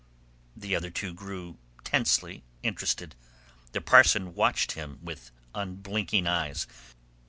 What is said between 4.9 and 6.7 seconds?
with unblinking eyes.